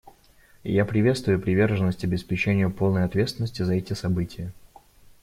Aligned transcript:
И 0.63 0.73
я 0.73 0.83
приветствую 0.83 1.39
приверженность 1.39 2.03
обеспечению 2.03 2.71
полной 2.73 3.05
ответственности 3.05 3.61
за 3.61 3.75
эти 3.75 3.93
события. 3.93 4.51